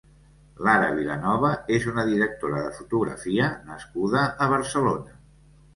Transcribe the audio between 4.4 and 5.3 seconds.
a Barcelona.